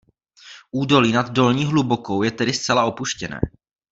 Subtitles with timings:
[0.71, 3.39] Údolí nad Dolní Hlubokou je tedy zcela opuštěné.